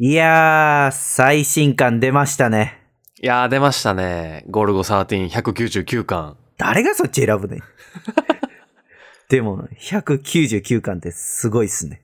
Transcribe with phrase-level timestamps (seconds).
[0.00, 2.82] いやー、最新刊出ましたね。
[3.22, 4.44] いやー、出ましたね。
[4.50, 6.36] ゴルゴ13、199巻。
[6.56, 7.60] 誰がそっち選ぶねん
[9.30, 12.02] でも、199巻ってすごいっすね。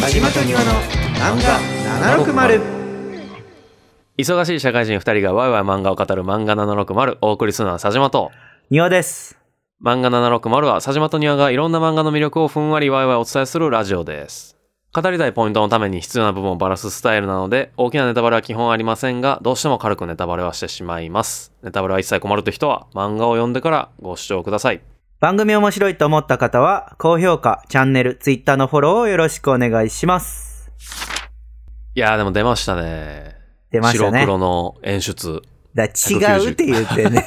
[0.00, 0.70] 佐島と庭の
[1.14, 1.58] 漫画
[2.24, 2.62] 760
[4.18, 8.30] 忙しい社会人2人がワイワイ漫画を語る漫画760お送りするのは佐島と。
[8.70, 9.36] 庭です。
[9.80, 14.56] 漫画760は佐島と庭がいろんな漫画の魅力をふんわりワイワイお伝えするラジオです。
[14.92, 21.52] 語りたいポイントのために必要な部分をバラすスタイルなので、大きなネタバレは基本ありませんが、どうしても軽くネタバレはしてしまいます。
[21.62, 24.80] ネタバレは一切困るという人は、漫画を読んでからご視聴ください。
[25.20, 30.72] 番組面白いと思った方は、高評価、チャンネル、ツイッターのフォローをよろしくお願いします。
[31.94, 33.36] いやーでも出ましたね。
[33.70, 34.22] 出ましたね。
[34.22, 35.40] 白黒の演出。
[35.76, 35.88] だ違
[36.44, 37.24] うって言ってね。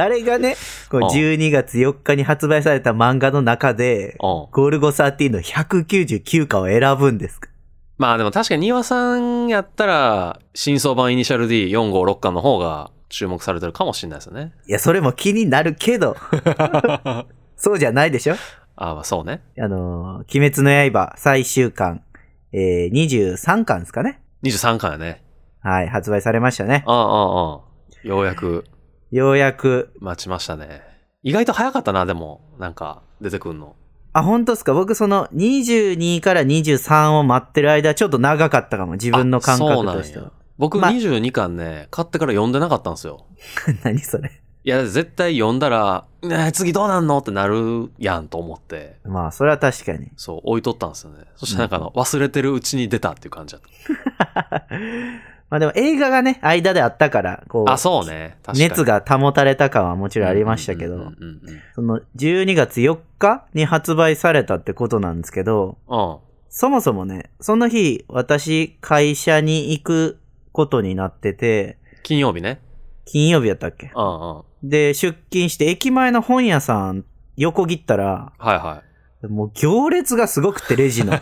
[0.00, 0.56] 誰がね、
[0.88, 4.16] こううん12月4日に発売された漫画の中で、うん。
[4.18, 7.50] ゴールゴ13の199巻を選ぶんですか？
[7.98, 14.54] まあでも確かに庭さんやったら、新装版イニシャル D456 巻の方が注目されてるかもしれないですよね。
[14.66, 16.16] いや、それも気になるけど、
[17.56, 18.36] そうじゃないでしょ
[18.76, 19.42] ああ、まあそうね。
[19.58, 22.02] あのー、鬼滅の刃最終巻、
[22.52, 25.22] えー、23巻ですかね23巻やね。
[25.60, 26.84] はい、発売されましたね。
[26.86, 27.60] ああ、ああ、ああ。
[28.02, 28.64] ようやく
[29.10, 30.82] ようやく、待ちましたね。
[31.22, 32.40] 意外と早かったな、でも。
[32.58, 33.74] なんか、出てくんの。
[34.12, 34.72] あ、本当ですか？
[34.74, 38.92] 僕その22から23を待ってる間、ちょっと長かったかも。
[38.92, 40.30] 自分の感あそうなん覚としてはや。。
[40.58, 43.26] 僕まあ22巻ね、買ってから読んでなかったんですよ。
[43.84, 44.30] 何それ？
[44.62, 50.10] いや、絶対読んだら、ねえ次どうなんのってなるやんと思って、まあ、それは確かに。
[50.16, 51.24] そう、置いとったんですよね。
[51.36, 53.62] そしてなんかあの、忘れてるうちに出たっていう感じだっ
[54.36, 54.66] た。
[55.50, 58.38] まあでも映画がね、間であったから、こう、あ、そうね。
[58.54, 61.12] 熱が保たれた感はもちろんありましたけど、
[61.74, 65.76] その12月4日に発売されたってことなんですけど。
[66.52, 70.20] そもそもね、その日、私、会社に行く
[70.52, 72.60] ことになってて、金曜日ね。
[73.04, 73.92] 金曜日やったっけ？
[73.94, 74.36] うんうん。
[74.36, 77.04] はで、出勤して駅前の本屋さん
[77.36, 78.82] 横切ったら、いは
[79.22, 79.26] い。
[79.28, 81.12] もう行列がすごくて、レジの。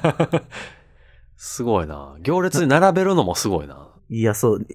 [1.37, 2.17] すごいな。
[2.21, 3.89] 行列に並べるのもすごいな。
[4.11, 4.67] いや、そう、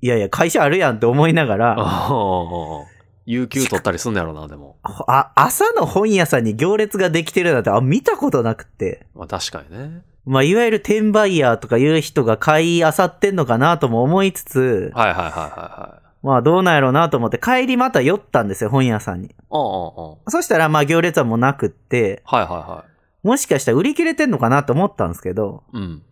[0.00, 2.84] いやいや、会社あるやんって思いながら、 あ
[3.24, 4.76] 有給取ったりすんのやろな、でも。
[4.82, 9.06] あ、朝の本屋さんに行列ができてるなんて、あ、見たことなくて。
[9.14, 10.02] まあ確かにね。
[10.24, 16.02] まあ、いわゆる転売ヤーとかいう人が買い漁ってんのかなとも思いつつ、はいはいはいはいはい。
[16.22, 19.34] まあどうなんやろうなと思って帰りまた寄ったんですよ、本屋さんに。
[19.50, 20.16] うんうんうん。
[20.28, 22.84] そしたらまあ行列はもうなくって、はいはいは
[23.24, 25.78] もしかしたら売り切れてんのかなと思ったんですけど、い。
[25.78, 26.02] うん。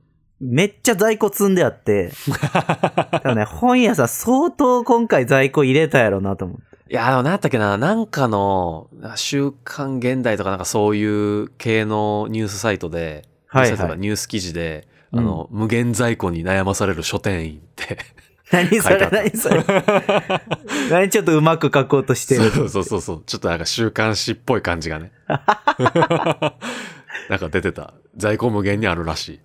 [0.40, 2.12] めっちゃ在庫積んであって、
[3.12, 6.62] 多分ね、本屋さん相当今回在庫入れたやろなと思って。
[6.90, 13.98] いや、でも何やったっけな、なんかの、週刊現代とかなんかそういう系のニュースサイトで、はいはい。
[13.98, 17.98] ニュース記事で、あの、無限在庫に悩まされる書店員って。
[18.50, 19.64] 何それ何それ
[20.90, 22.50] 何ちょっとうまく書こうとしてる。
[22.50, 23.22] そうそうそうそう。
[23.24, 25.12] ちょっとなんか週刊誌っぽい感じがね。
[27.28, 27.94] なんか出てた。
[28.16, 29.40] 在庫無限にあるらしい。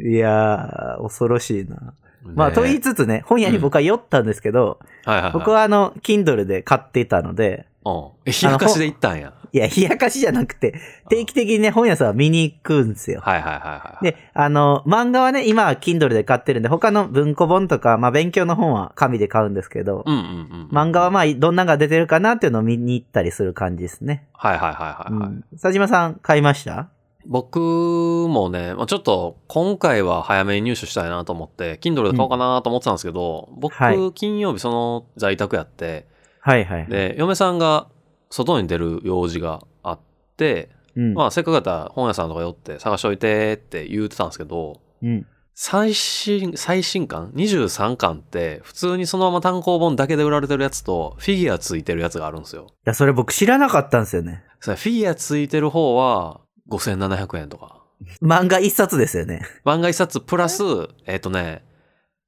[0.00, 1.94] いやー、恐ろしいな。
[2.34, 5.32] まあ、ねと言いつつね、本屋に僕は寄ったんですけど、はいはいはい。
[5.32, 8.08] 僕はあの、Kindle で買っていたので、うん。
[8.24, 9.32] え、冷やかしで行ったんや。
[9.52, 10.74] いや、冷やかしじゃなくて、
[11.08, 13.20] 定期的にね、本屋さんは見に行くんですよ。
[13.22, 14.04] はいはいはいはい。
[14.04, 20.24] で、あの、漫画はね、今は Kindle で買ってるんで、他の文庫本とか、まあ勉強の本は紙で買うんですけど、うんうんう
[20.64, 20.68] ん。
[20.72, 24.26] 漫画はまあ、どんなのが出てるかなっていうのを見に行ったりする感じですね。
[24.32, 25.44] はいはいはいはい、はいうん。
[25.52, 26.88] 佐島さん、買いました？
[27.28, 36.06] 僕もね、まあ、ちょっと今回は早めに入手したいなと思って、Kindle で買おうかなと思ってたんですけど、僕、はい金曜日その在宅やって、
[36.40, 36.86] はいはい。
[36.86, 37.88] で、嫁さんが
[38.30, 40.00] 外に出る用事があっ
[40.36, 41.14] て、うん。
[41.14, 45.26] まあせっかくやったら本屋さんとか寄って探しといてって言ってたんですけど、うん。
[45.58, 52.66] 最新、最新巻 ?23 巻って普通にそのまま単行本だけで売られてるやつとフィギュアついてるやつがあるんですよ。
[52.68, 54.44] いや、それ僕知らなかったんですよね。
[54.60, 57.82] フィギュアついてる方は5700円とか。
[58.22, 59.42] 漫画一冊ですよね。
[59.64, 60.62] 漫画一冊プラス、
[61.06, 61.16] え？
[61.16, 61.64] っ、とね、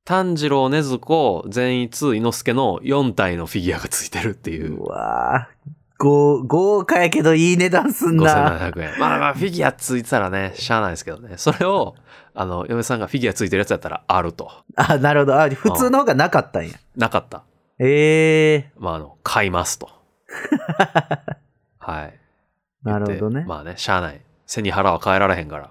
[0.04, 4.84] 炭治郎、禰豆子、善逸、伊之助の4体のフィギュアがついてるっていうう。
[4.84, 8.58] わー豪豪華やけどいい値段すんな。
[8.72, 8.98] 5700円。
[9.00, 11.36] まあまあ、フィギュアついてたらね、しゃあないですけどね。
[11.36, 11.96] それを、
[12.34, 14.50] あの、嫁さんがフィギュアついてるやつやったらあると。
[14.76, 15.40] あ、なるほど。
[15.40, 16.74] あ、普通の方がなかったんや。
[16.96, 17.42] なかった。
[17.80, 19.90] ええまあ、あの、買いますと。
[21.78, 22.18] はい。
[22.84, 23.44] ー、なるほどね。
[23.46, 24.20] まあね、しゃあない。
[24.48, 25.70] 背に腹は変えられへんから。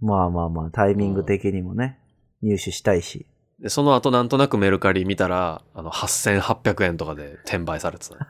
[0.00, 1.98] まあまあまあ、タイミング的にもね、
[2.42, 3.26] 入手したいし。
[3.60, 8.20] で、その後なんとなくメルカリ見たら、あの、8800円とかで転売されてたね。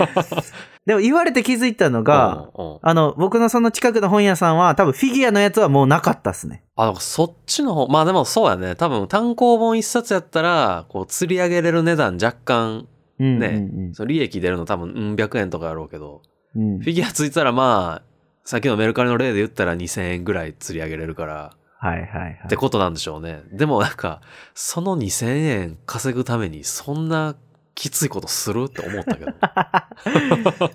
[0.86, 6.62] でも言われて気づいたのが、うんうんあの、僕のその近くの本屋さんは多分フィギュアのやつはもうなかったっすね。
[6.76, 8.76] あ、そっちの方、まあでもそうやね。
[8.76, 12.86] 多分単行本一冊やったら、こう、釣り上げれる値段若干、
[13.18, 16.22] うんねうんその利益出るの多分、うん、100円とかやろうけど、
[16.54, 18.15] うんうんフィギュアついたらまあ、
[18.46, 22.40] さっきのメルカリの例で言ったら2000円ぐらい釣り上げれるから、はいはいはい。
[22.46, 23.42] ってことなんでしょうね。
[23.52, 24.20] でもなんか、
[24.54, 27.34] その2000円稼ぐためにそんな
[27.74, 29.32] きついことするって思ったけど。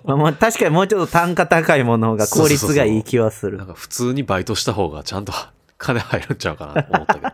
[0.16, 3.66] まあ確かにもうちょっと単価高いものが効率がいい気はする なん。
[3.66, 5.32] か普通にバイトした方がちゃんと
[5.78, 7.28] 金入るんちゃうかなと思ったけど。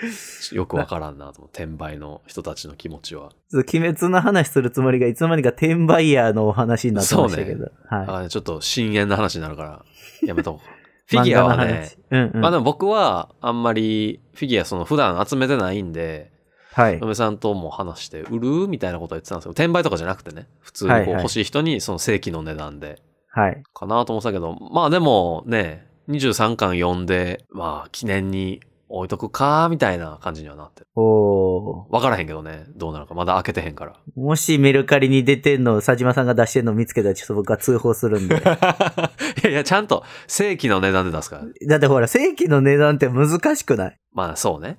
[0.52, 1.50] よくわからんなと思う。
[1.52, 3.30] 転売の人たちの気持ちは。
[3.52, 7.70] 鬼滅の話するつもりがいつの間にか転売ヤーのお話になってましたけど。
[7.88, 9.84] はあちょっと深淵な話になるから、
[10.26, 10.68] やめとこう。
[10.68, 10.78] い。
[11.06, 12.40] フィギュアはねうんうん。
[12.40, 16.30] まあでも僕はあんまりフィギュアその普段集めてないんで、
[16.72, 16.98] はい。
[17.00, 19.50] 嫁さんとも話して、売るみたいなことは言ってたんですよ。
[19.52, 23.62] 転売とかじゃなくてね、普通にこう欲しい人にその正規の値段で、はい。
[23.74, 30.86] かなと思ってたけど、まあでもね、23巻読んで、まあ記念に置いとくか、みたいな感じにはなってる。
[30.96, 31.94] おー。
[31.94, 33.14] わからへんけどね、どうなるか。
[33.14, 33.94] まだ開けてへんから。
[34.16, 38.36] もしメルカリに出てんの、佐島さんが出してんの見つけたらちょっと僕は通報するんで。
[38.40, 38.40] い
[39.44, 41.44] やいや、ちゃんと正規の値段で出すから。
[41.68, 43.96] だってほら、正規の値段って難しくない？
[44.12, 44.78] まあそうね。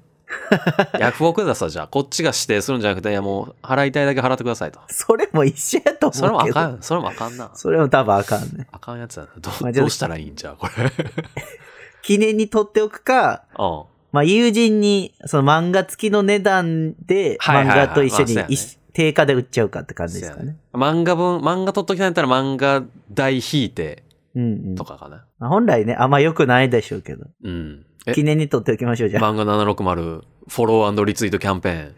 [1.00, 1.88] ヤフオクで出すわ、じゃあ。
[1.88, 4.79] こっちが指定するんじゃなくて、いやもう払いたいだけ払ってくださいと。
[4.88, 6.13] それも一緒やと思う。
[6.13, 7.51] それもあかん、それもあかんな。
[7.55, 8.67] それも多分あかんね。
[8.71, 9.29] あかんやつやな。
[9.39, 10.91] どどうしたらいいんじゃうこれ。
[12.03, 13.83] 記念に取っておくか、うん。
[14.11, 18.57] まあ友人にその漫画付きの値段で漫画と一緒に
[18.94, 20.57] 定価で売っちゃうかって感じですかね。
[20.73, 24.03] 漫画分、漫画取っときたいんやったら漫画代引いて
[24.35, 24.83] うんうんと。
[24.83, 25.25] かかな。
[25.38, 27.27] まあ本来ね、あんま良くないでしょうけど。
[27.44, 27.85] うん。
[28.06, 28.13] え？
[28.13, 29.33] 記念に取っておきましょう、じゃあ。
[29.33, 31.91] 漫画760フォローリツイートキャンペ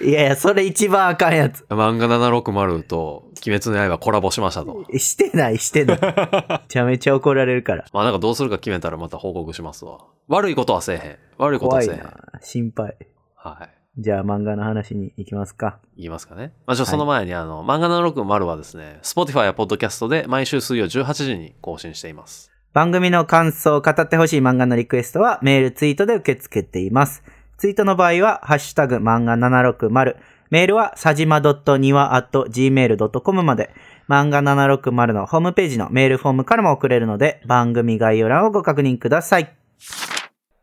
[0.00, 1.64] いやいや、それ一番あかんやつ。
[1.68, 4.84] 漫画760と鬼滅の刃コラボしましたと。
[4.98, 5.98] してない、してない。
[6.02, 7.84] めちゃめちゃ怒られるから。
[7.92, 9.98] まあなんかどうするか決めたらまた報告しますわ。
[10.28, 11.16] 悪いことはせえへん。
[11.38, 12.00] 悪いことはせえへん。
[12.00, 12.40] 怖いな。
[12.40, 12.96] 心配。
[13.34, 13.78] はい。
[14.00, 15.80] じゃあ漫画の話に行きますか。
[15.96, 16.52] 言いますかね。
[16.66, 22.52] まあ、ちょその前に、あの、漫画760はですね、Spotify や Podcast で毎週水曜18時に更新しています。
[22.72, 27.24] 番組の感想を語ってほしい漫画のリクエストはメール、ツイートで受け付けています。
[27.58, 30.14] ツイートの場合は、ハッシュタグ漫画760。
[30.50, 33.74] メールは、さじま .niwa.gmail.com まで、
[34.08, 39.52] 漫画760のホームページのメールフォームからも送れるので、番組概要欄をご確認ください。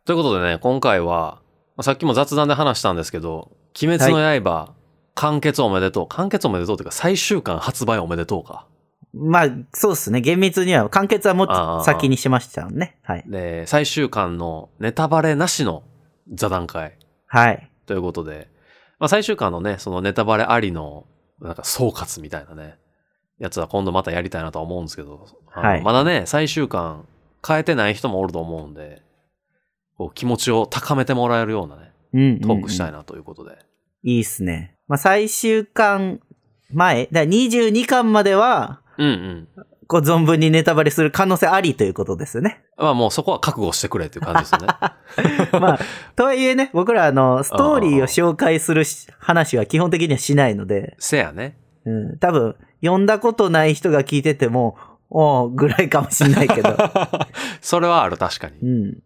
[0.06, 1.42] ということでね、今回は、
[1.76, 4.72] まあさっきも雑談で話したんですけど、鬼滅の刃、
[5.14, 6.06] 完結おめでとう。
[6.08, 8.66] 完結おめでとうっていうか、最終巻発売おめでとうか。
[9.12, 10.22] まあ、そうですね。
[10.22, 12.96] 厳密には、完結はもっと先にしましたね。
[13.02, 13.24] はい。
[13.26, 15.82] で、最終巻のネタバレなしの
[16.32, 17.70] 座談会はい。
[17.86, 18.48] ということで、
[18.98, 21.06] まあ、最終巻のね、そのネタバレありの、
[21.40, 22.78] なんか総括みたいなね、
[23.38, 27.06] やつは今度またやりたいなとは思うんですけど、はいまだね、最終巻
[27.46, 29.02] 変えてない人もおると思うんで、
[29.96, 33.58] こう気持ちを高めてもらえるようなね、うんうんうん、トークしたいなということで。
[34.02, 34.76] いいっすね。
[34.88, 36.20] まあ、最終巻
[36.72, 39.48] 前、だから22巻までは、うんうん。
[39.88, 42.62] こう存分にネタバレする可能性ありということですね。
[42.76, 44.66] まあもうそこは覚悟してくれっていう感じですよね。
[45.60, 45.78] まあ、
[46.16, 51.56] とはいえね、僕らあの、ストーリーを紹介するし話は基本的にはしないので、せやね。
[51.84, 54.76] うん、多分、読んだことない人が聞いてても、
[55.08, 56.76] おうぐらいかもしんないけど。
[57.62, 58.58] それはある、確かに。
[58.60, 58.98] うん。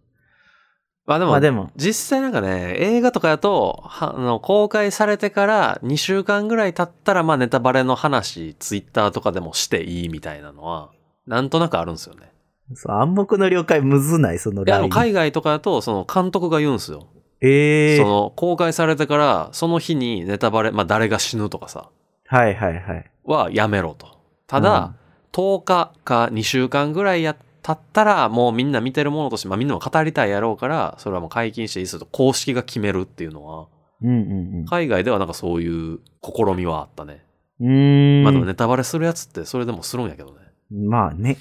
[1.11, 10.91] まあでも、まあでも、実際なんかね、映画とかやと、はあの公開されてから2週間ぐらい経ったら、まあネタバレの話、ツイッターとかでもしていいみたいなのは、
[11.27, 12.31] なんとなくあるんですよね。
[12.75, 14.89] そう暗黙の了解むずない、そのいや。
[14.89, 17.09] 海外とかだと、その監督が言うんですよ。
[17.41, 21.89] ええその、公開されてから、その日にネタバレ、まあ誰が死ぬとかさ、
[22.27, 23.11] はいはいはい。
[23.25, 24.07] はやめろと。
[24.47, 24.95] ただ、
[25.33, 33.69] 10日か2週間ぐらいや経ったら、もうみんな見てるものとして、まあみんなも語りたいやろうから、それはもう解禁していいですよと、公式が決めるっていうのは、
[34.03, 37.25] うんうん海外ではなんかそういう試みはあったね。
[37.61, 38.23] うん。
[38.23, 40.41] まあでもネタバレするやつってそれでもするんやけどね。
[40.71, 41.37] まあね。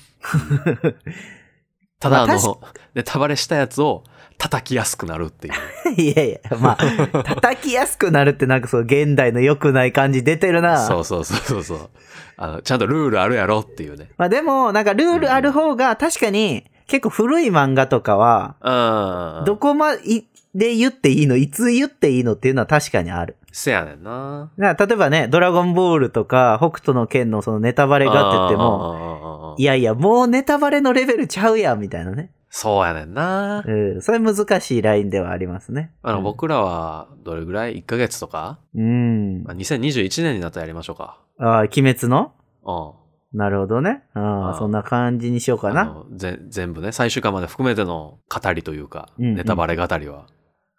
[1.99, 2.61] ただあまあの、
[2.95, 4.03] ネタバレしたやつを
[4.37, 5.53] 叩きやすくなるっていう。
[6.01, 10.77] いやいや、まあ、 叩きやすくなるってなんかそう、現代の良くない感じ出てるな。
[10.77, 11.89] そうそうそうそうそう。
[12.37, 14.09] あの、ちゃんとルールあるやろっていうね。
[14.17, 19.45] まあでも、なんかルールある方が確かに結構古い漫画とかは、うん。
[19.45, 23.35] どこまで言っていいのいつ言っていいのっていうのは確かにある。
[23.51, 24.51] せやねんな。
[24.57, 32.31] だから例えばね、ドラゴンボールとか、北斗の剣のそのネタバレがって言っても、もいやいや、もうネタバレのレベルちゃうやん、みたいなね。
[32.51, 33.63] そうやねんな。
[33.65, 34.01] うん。
[34.01, 35.91] それ難しいラインではありますね。
[36.01, 39.43] あの、僕らは、どれぐらい ?1 ヶ月とか、うん。
[39.43, 41.19] まあ、2021年になったらやりましょうか。
[41.37, 42.33] ああ、鬼滅の？
[42.65, 42.95] う
[43.35, 43.37] ん。
[43.37, 44.03] なるほどね。
[44.15, 46.03] あああ、そんな感じにしようかな。
[46.09, 50.25] 全部ね、最終回まで含めての語りというか、うんうんネタバレ語りは。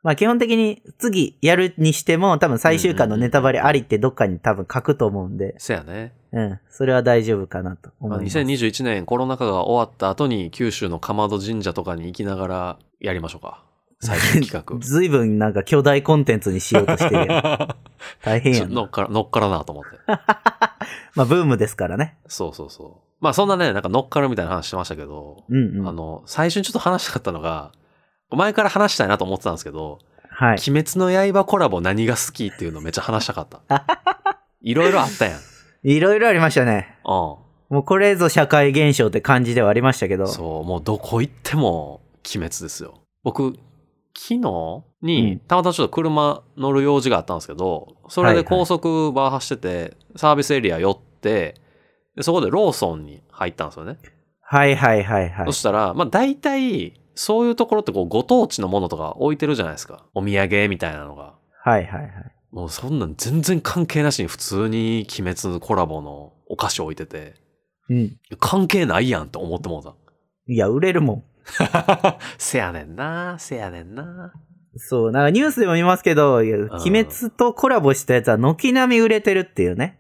[0.03, 6.15] まあ基本的に次やるにしても多分最終回のネタバレありってどっかに多分書くと思うんで、せやね。
[6.33, 6.61] うん。
[6.71, 8.39] それは大丈夫かなとまあ、思います。
[8.39, 13.63] 2021年コロナ禍が終わった後に九州のかまど神社とかに行きながらやりましょうか。
[14.01, 14.79] 最終企画。
[14.79, 17.27] ずいぶんなんか巨大コンテンツにしようとしてる
[18.25, 19.91] 大変やん乗っから、乗っからなと思って。
[21.15, 22.17] まあブームですからね。
[22.27, 23.11] そうそうそう。
[23.21, 25.89] まあそんなね、なんか乗っかるみたいな話してましたけど、うんうん。
[25.89, 27.73] あの、最初にちょっと話したかったのが、
[28.37, 30.59] 前から話したいなと思ってたんですけど、はい。
[30.69, 33.63] 鬼滅の刃コラボ何が好きっていうのめっちゃ話したかった。
[34.63, 35.41] いろいろあったやん。
[35.83, 36.99] いろいろありましたね。
[37.05, 40.25] うもうこれぞ社会現象って感じではありましたけど。
[40.25, 40.29] ん。
[40.29, 42.95] そう、もうどこ行っても鬼滅ですよ。
[43.23, 43.55] 僕、
[44.17, 51.55] 昨日に、うんたまたまちょっと車乗る用事があったんですけど、それで高速バー走ってて、サービスエリア寄って、
[52.17, 53.99] でそこでローソンに入ったんですよね。
[54.43, 55.53] はいはいはいはいそ。
[55.53, 60.07] したら、まあ大体、そういうところってこうご当地のものとか置いてるじゃないですか。
[60.15, 61.35] お土産みたいなのが。
[61.63, 62.11] はいはいはい。
[62.51, 67.35] もうそんなん全然関係なしに普通に鬼滅のコラボのお菓子置いてて、
[67.91, 68.17] うん。
[68.39, 69.95] 関係ないやんって思ってもうた。
[70.49, 71.25] いや、売れるもん。
[72.39, 74.33] せやねんな、せやねんな。
[74.77, 79.99] そう、なんかニュースでも見ますけど、鬼滅とコラボしたやつは軒並み売れてるっていうね。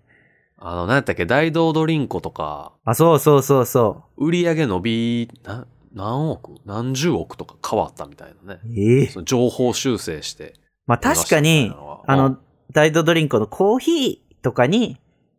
[0.57, 6.56] あの、何やったっけ、大道ドリンコとか、あ、そうそうそうそ売り上げ伸び、な、何億？
[6.64, 8.61] 何十億とか変わったみたいなね。
[8.64, 8.68] う。
[8.78, 10.54] ええその情報修正して。
[10.87, 11.73] まあ確かに、
[12.06, 12.38] あの、
[12.73, 14.99] ダイドドリンクのコーヒーとかに、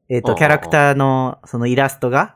[0.10, 2.36] えっ、と、うんキャラクターのそのイラストが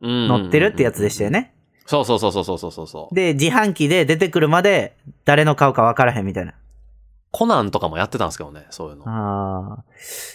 [0.00, 1.30] 載載ってるってやつでしたよ。
[1.30, 1.54] ね。
[1.86, 3.14] そうそうそうそうそうそうそう。
[3.14, 6.54] で、自販機で出てくるまで誰の顔かわからへんみたいな。
[7.30, 9.04] コナンとかもやってたんですけどね、そういうの。
[9.08, 9.84] ああ。
[9.84, 9.84] い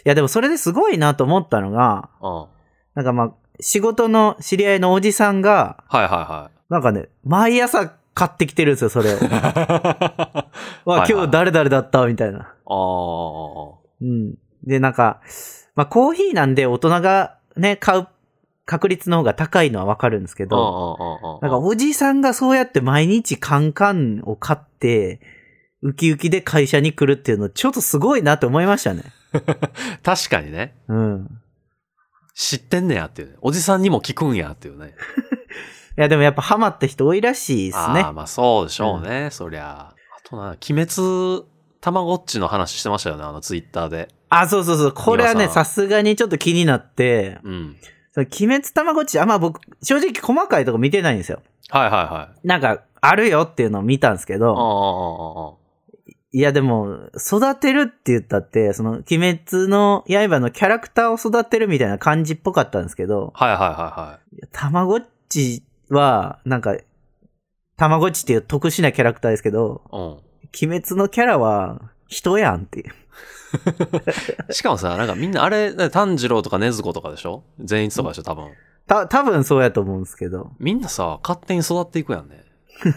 [0.06, 2.46] やでもそれですごいなと思ったのが、うん。
[2.96, 9.18] なんかまあ、仕事の知り合いのおじさんが、はいはいなんかね、毎朝買ってきてるんですよ、それ を。
[10.86, 12.40] 今日誰々だったみたいな。
[12.40, 12.48] ああ。
[14.00, 14.36] うん。
[14.64, 15.20] で、なんか、
[15.76, 18.08] まあコーヒーなんで大人がね、買う
[18.66, 20.98] 確率の方が高いのはわかるんですけど、
[21.42, 25.20] ななんかおじさんがそうやって毎日カンカンを買って、
[25.82, 29.04] ウキウキで会社に来るっていうのちょっとすごいなって思いましたね。
[30.04, 30.78] 確かにね。
[30.88, 31.42] うん。
[32.34, 33.36] 知ってんねやっていうね。
[33.42, 34.94] おじさんにも聞くんやっていうね。
[35.98, 38.14] いやでもやっぱハマった人多いらしいですねああ、。
[38.14, 39.94] まあそうでしょうね、そりゃ。
[39.94, 41.46] あとな、鬼滅、
[41.82, 44.08] たまごっちの話してましたよね、あのツイッターで。
[44.30, 44.92] あ、そうそうそう。
[44.94, 47.76] これはね、今ささすがにちょっと気になって、うん。
[48.14, 51.42] その鬼滅たまごっち、あんま僕、正直細かいとこ見てないんですよ。
[51.70, 52.48] はいはいはい。
[52.48, 55.62] なんか、あるよっていうのを見たんですけああ、ど、あ
[56.34, 63.46] いやでも、育てるって言ったって、その、鬼滅の刃のキャラクターを育てるみたいな感じっぽかったんですけど、あ。
[63.46, 64.48] はいはいはいはい。
[64.54, 65.64] たまごっち
[65.96, 66.76] は、なんか、
[67.78, 70.00] たまごっちっていう特殊なキャラクターですけど、うん。
[70.00, 74.54] 鬼滅のキャラは人やんっていう。
[74.54, 77.44] しかもさ、なんかみんなあれ、炭治郎とか禰豆子とかでしょ？
[77.60, 78.52] 善逸とかでしょ多分。
[78.88, 80.52] た、多分そうやと思うんですけど。
[80.60, 82.44] みんなさ、勝手に育っていくやんね。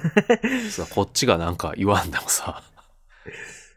[0.70, 2.62] さこっちがなんか言わんでもさ。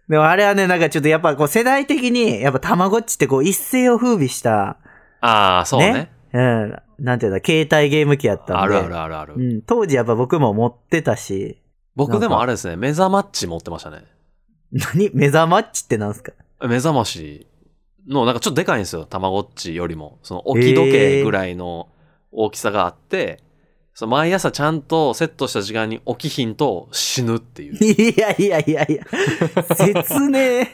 [0.07, 4.77] でもあれはね、なんかちょっとやっぱこう世代的に、やっぱたまごっちってこう一世を風靡した、
[5.19, 5.93] ああ、そうね。
[5.93, 8.53] ねうん、なんていうの、携帯ゲーム機やったんで。
[8.53, 9.33] あるあるあるある。
[9.35, 11.61] うん、当時やっぱ僕も持ってたし、
[11.95, 14.03] 僕でもあれですね、目覚まっち持ってましたね。
[14.71, 15.09] 何？
[15.13, 16.31] 目覚まっちってなんすか？
[16.61, 17.47] 目覚まし
[18.07, 20.19] の、なんかちょっとでかいんですよ、たまごっちよりも。
[20.23, 21.89] その置き時計ぐらいの
[22.31, 23.41] 大きさがあって、
[23.93, 27.75] その毎朝ちゃんとセットした時間に起きひんと死ぬっていう。
[27.83, 29.03] いやいやいやいや、
[29.75, 30.65] 説明。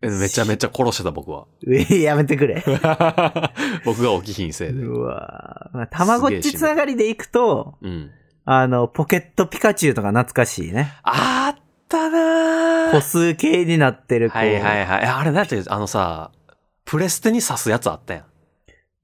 [0.00, 1.46] えめちゃめちゃ殺してた僕は。
[1.66, 2.62] え やめてくれ。
[3.84, 4.82] 僕が起きひんせいで。
[4.82, 8.10] うわまあたまごっちつながりでいくと、うん。
[8.44, 10.92] あの、ポケットピカチュウとか懐かしいね。
[11.02, 14.28] あったな歩ー数計になってる。
[14.30, 15.04] はいはいはい。
[15.04, 16.30] えあれだって、あのさ、
[16.84, 18.24] プレステに刺すやつあったやん。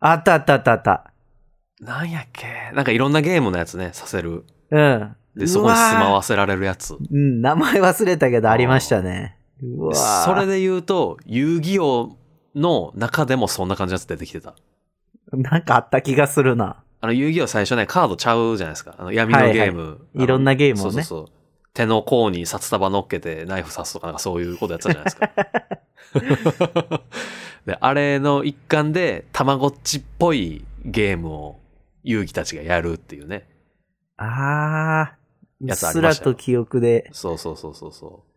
[0.00, 1.10] あったあったあったあった。
[1.80, 2.46] なんやっけ？
[2.72, 4.44] なんかいろんなゲームのやつね、させる。
[4.70, 5.16] うん。
[5.36, 6.94] で、そこに住まわわせられるやつ。
[6.94, 9.36] うん、名前忘れたけどありましたね。
[9.94, 12.16] それで言うと、遊戯王
[12.54, 14.54] の中でもそんな感じのやつ出てきてた。
[15.32, 16.82] なんかあった気がするな。
[17.00, 18.94] あの遊戯王最初ね、カードちゃうじゃないですか。
[18.98, 19.80] あの闇のゲーム。
[19.80, 21.26] はいはいいろんなゲームをねそうそうそう。
[21.74, 27.00] 手の甲に札束乗っけてナイフ刺すとかなんかそういうことやってたじゃないですか。
[27.66, 31.60] で、あれの一環で、たまごっちっぽいゲームを
[32.04, 33.48] 遊戯たちがやるっていうね。
[34.16, 35.24] あー。
[35.60, 38.33] うっやつあすりましたよらと記憶で、そうそうそうそうそう。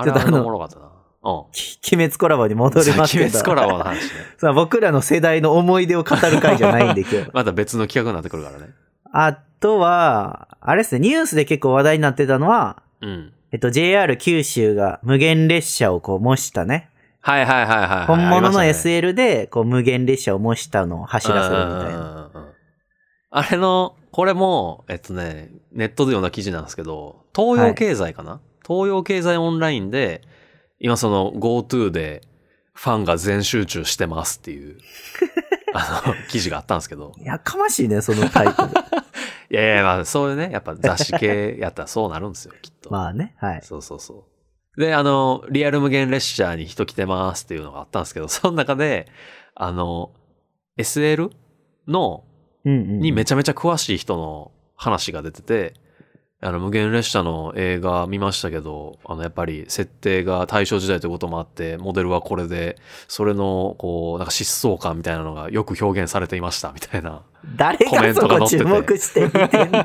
[0.00, 0.86] あれあれおもろかったな。
[0.86, 1.52] うん。
[1.52, 3.24] き鬼滅コラボに戻りますけど。
[3.24, 4.10] 鬼滅コラボの話ね。
[4.38, 7.30] さあ僕らの世代の思い出を語る回じゃないんで今日。
[7.34, 8.72] また別の企画になってくるからね。
[9.12, 13.32] あとは、あれですね、ニュースで結構話題になってたのは、うん。
[13.50, 16.90] えっと、JR 九州が無限列車をこう模したね。
[17.20, 18.06] はいはいはいはいはい。
[18.06, 21.98] 本物の SL でこう無限列車を模したのを走らせるみたいな。
[21.98, 22.48] うんうんうんうん
[23.30, 30.22] あれの、これも、えっとね、ネットで読んだ記事なんですけど、東洋経済かな、東洋経済オンラインで、
[30.78, 32.22] 今その GoTo で
[32.74, 34.78] ファンが全集中してますっていう、
[35.74, 37.14] あの、記事があったんですけど。
[37.18, 38.70] やかましいね、そのタイトル。
[39.50, 42.90] いやいや、まあそういうね、やっぱ雑誌系やったらそうなるんですよ、きっと。
[42.90, 43.62] まあね、はい。
[43.62, 44.26] そうそうそ
[44.76, 44.80] う。
[44.80, 49.08] で、あの、リアル無限列車に人来てますっていうのがあったんですけど、 その中で、
[49.54, 50.12] あの、
[50.76, 51.30] SL
[51.86, 52.24] の。
[52.64, 55.74] にめちゃめちゃ詳しい人の話が出てて、
[56.40, 62.76] あの、無限列車の映画見ましたけど、あの、やっぱり設定が大正時代ということもあって、モデルはこれで、
[63.08, 67.22] それの、こう、なんか疾走感みたいなのがよく表現されていました、みたいな。
[67.56, 69.84] 誰コメンがそこ注目して見てんねん。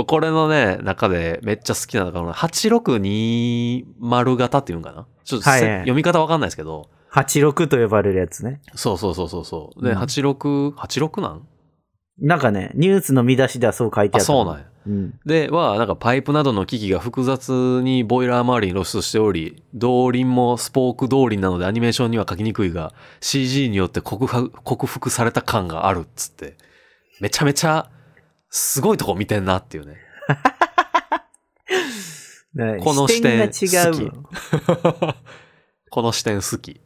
[0.06, 5.06] これのね、中でめっちゃ好きなのが、8620型っていうんかな？
[5.24, 8.60] ちょっとせ、はいはい読み方わかんないですけど、86と呼ばれるやつね。
[8.74, 9.84] そうそうそうそうそう。
[9.84, 11.46] で、うん86、86なん？
[12.18, 14.24] なんかね、ニュースの見出しではそう書いてああ、った。
[14.26, 14.64] そうなんや。
[14.86, 15.18] うん。
[15.24, 26.56] で、は、なんかパイプなどの機器が複雑にボイラー周りに露出しており、動輪もスポーク動輪なのでアニメーションには書きにくいが、CG によって克服克服された感があるっつって、
[27.20, 27.90] めちゃめちゃ、
[28.50, 29.96] すごいとこ見てんなっていうね。
[32.54, 35.14] ねこの視点視点が違う好の。
[35.90, 36.80] この視点好き。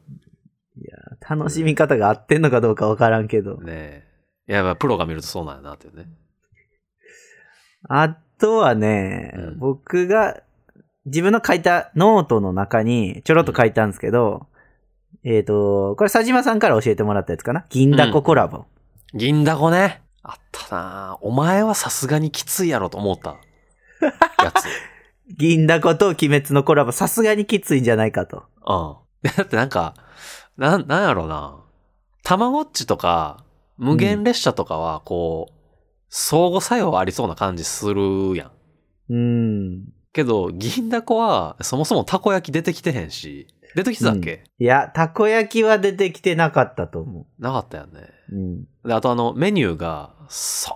[1.28, 3.56] 楽しみ方が合ってんのかどうかわからんけど。
[3.58, 4.04] ねえ。
[4.48, 6.08] いや、やっぱプロが見るとそうなんやなっていうね。
[7.88, 10.42] あとはね、うん僕が
[11.06, 14.46] 自分の書いたノートの中にちょろっと書いたんですけど、
[15.24, 17.64] えっ、と、これ佐島さんから教えてもらったやつかな？
[17.70, 18.66] 銀だこコラボ。
[19.14, 20.02] 銀だこね。
[20.22, 23.36] あったなお前はさすがにきついやろと思った。
[24.42, 24.66] やつ。
[25.36, 28.44] 銀だこと鬼滅のコラボ、さすがにきついんじゃないかと。
[28.66, 29.30] うん。
[29.36, 29.94] だってなんか、
[30.56, 31.56] なん、なんやろな。
[32.22, 33.44] たまごっちとか、
[33.76, 35.57] 無限列車とかは、こう、
[36.10, 38.50] 相互作用ありそうな感じするや
[39.10, 39.12] ん。
[39.12, 39.84] うん。
[40.12, 48.00] けど、銀だこは、そもそもたこ焼き出てきてへんし、出てきてたっけ、いや、たこ焼きは出てきてなかったと思なかったよね。
[48.32, 48.36] う。
[48.36, 48.64] うん。
[48.84, 50.74] で、あとあの、メニューが、そ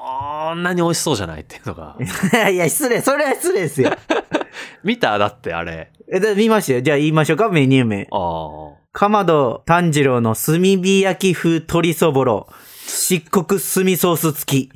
[0.55, 1.97] んなに美味しそうじゃないっていうのが。
[2.51, 3.90] いや、失礼、それは失礼ですよ。
[4.85, 5.18] 見た？
[5.18, 5.92] だってあれ。
[6.11, 6.81] え、で見ましたよ。
[6.81, 8.09] じゃあ言いましょうか、メニュー名。
[8.11, 8.83] ああ。
[8.92, 12.49] かまど炭治郎の炭火焼き風鶏そぼろ。
[12.87, 14.71] 漆黒炭ソース付き。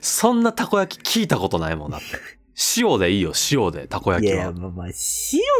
[0.00, 2.06] そんなたこ焼き聞いたことないもんだって。
[2.76, 4.34] 塩でいいよ、塩で、たこ焼きは。
[4.34, 4.86] いや、まあまあ、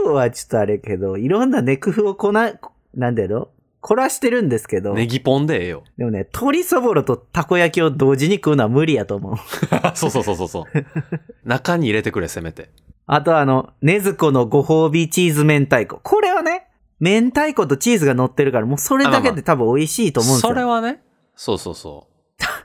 [0.05, 2.53] 塩はちょっとあれけど、いろんなね、工夫をこな、
[2.94, 3.50] なんだろ？
[3.81, 5.85] 凝らしてるんですけど、ネギポンでええよ。
[5.98, 9.37] でもね、鶏そぼろとたこ焼きを同時に食うのは無理やと思う。
[9.94, 10.66] そうそうそうそうそう。
[11.44, 12.70] 中に入れてくれ、せめて。
[13.07, 16.00] あとあの、ねずこのご褒美チーズ明太子。
[16.03, 20.48] これはね、明太子とチーズが乗ってるから、もうそれだけで多分美味しいと思うんですよ。
[20.48, 21.03] それはね、
[21.37, 22.07] そうそうそ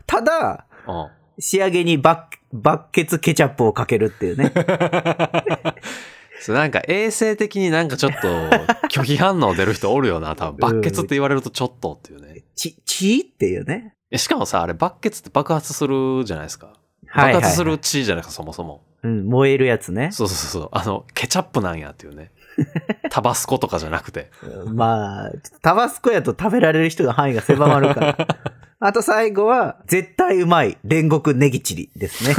[0.05, 0.91] ただ、う。
[0.91, 1.07] うん。
[1.39, 4.51] 仕上げにバッ、バッケツケチャップをかけるっていうね。
[6.41, 8.27] それなんか衛生的になんかちょっと
[8.87, 10.57] 拒否反応出る人おるよな、多分。
[10.57, 12.43] バッケツって言われるとちょっとっていうね。
[12.55, 13.93] ち、ちっていうね。
[14.11, 16.73] えしかもさ、あれバッケツって爆発するじゃないですか。
[17.15, 18.83] 爆発する血じゃないですか、そもそも。
[19.03, 20.11] うん、燃えるやつね。
[20.11, 20.69] そうそうそう。
[20.71, 22.31] あの、ケチャップなんやっていうね。
[23.09, 24.29] タバスコとかじゃなくて。
[24.67, 28.27] まあ、タバスコやと食べられる人の範囲が狭まるから。
[28.81, 32.35] あと最後は、絶対うまい、煉獄ネギチリですね。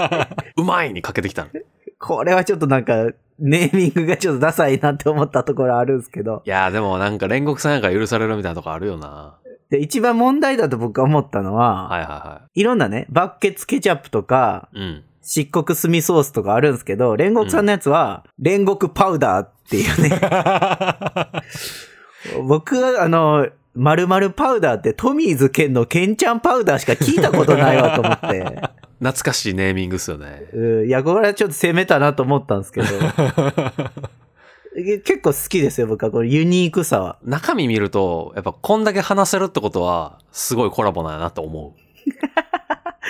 [0.56, 1.48] うまいにかけてきたの。
[1.50, 1.52] い
[1.98, 3.08] これはちょっとなんか、
[3.38, 6.42] ネーミングがちょっとダサいなって思ったところあるんですけど。
[6.44, 9.36] やーでもなんか煉獄さんやから許されるみたいなとこあるよな。
[9.70, 14.78] で、一番問題だと僕が思ったのは、はいはいはいろんなね、バッケツケチャップとか、い。
[14.78, 15.04] うん。
[15.22, 20.20] 漆黒炭ソースとかあるんですけど、煉獄さんのやつは、煉獄パウダーっていうね。
[22.46, 28.44] 僕は、あの、〇〇パウダーってトミーズケンのケンちゃんパウダーしか聞いたことないわと思って。
[28.98, 30.44] 懐かしいネーミングっすよね。
[30.52, 32.86] うんいや、これはちょっと攻めたなと思ったんですけど。
[34.76, 36.10] え 結構好きですよ、僕は。
[36.10, 37.16] これユニークさは。
[37.24, 41.80] 中身見ると、やっぱこんだけ話せるってことは、すごいコラボなんやなと思う。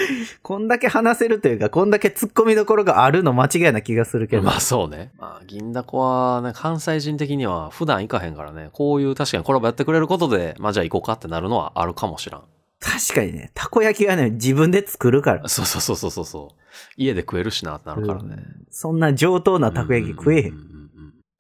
[0.43, 4.43] こんだけ話せるというか、こんだけ突っ込みどころがあるの間違いな気がするけど。
[4.43, 5.13] まあそうね。
[5.19, 12.43] まあ銀だこはね、関西人的には普段行かへんからね、こういう確かにコラボやってくれることで、まあじゃあ行こうかってなるのはあるかもしらん。
[12.81, 15.49] 確かにね、たこ焼きはね、自分で作るから。
[15.49, 16.63] そうそうそうそうそうそう。
[16.97, 18.37] 家で食えるしなってなるからね。
[18.71, 20.45] そんな上等なたこ焼き食えへん。
[20.47, 20.73] うんうんうんうん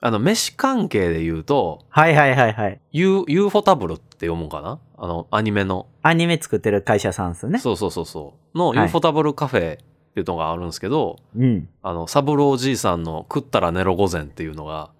[0.04, 2.80] あの、飯関係で言うと、はいはいはいはい。
[2.90, 4.80] ユー、 ufotable って読むんかな？
[5.02, 5.88] あの、アニメの。
[6.02, 7.58] アニメ作ってる会社さんですよね。
[7.58, 8.56] そうそうそうそう。
[8.56, 9.76] の、はい ufotable カフェっ
[10.14, 11.68] ていうのがあるんですけど、うん。
[11.82, 14.92] あの、サブローじいさんの食ったら寝ろ午前っていうのが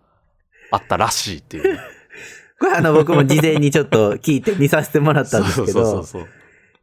[0.73, 1.79] あったらしいっていうね、
[2.59, 6.27] これあの、僕も事前にちょっと聞いて見させてもらったんですけそうそうど、そう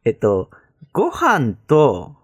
[0.06, 0.48] えっと、
[0.94, 2.16] ご飯と。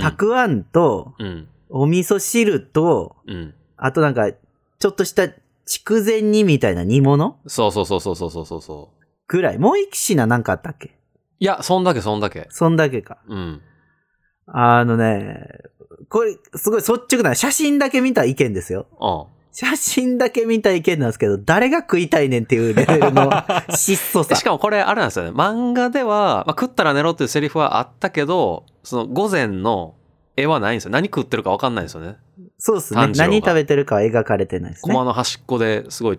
[0.00, 1.46] たくあんと、うん。
[1.68, 3.54] お味噌汁と、うん。
[3.76, 5.28] あとなんか、ちょっとした
[5.64, 7.38] 筑前煮みたいな煮物？
[7.46, 9.58] そうそうそうそうそうそうそうぐらい？
[9.58, 10.98] もう一品なんかあったっけ？
[11.40, 12.46] いや、そんだけそんだけ。
[12.50, 13.18] そんだけか。
[13.28, 13.62] うん。
[14.46, 15.48] あのね、
[16.08, 18.86] これ、すごい率直な、写真だけ見た意見ですよ。
[19.00, 19.34] うん。
[19.52, 23.30] 写真だけ見た意見なんですけど、誰が食いたいねんっていうレベルの
[23.70, 24.42] 質素さでし。
[24.42, 25.30] かもこれあれなんですよね。
[25.30, 29.94] 漫画では、まあ、食ったら寝ろっていうセリフはあったけど、その午前の
[30.36, 30.90] 絵はないんですよ。
[30.90, 32.16] 何食ってるか分かんないんですよね。
[32.58, 33.12] そうですね。
[33.14, 35.04] 何食べてるかは描かれてないですね駒。
[35.04, 36.18] の端っこですごい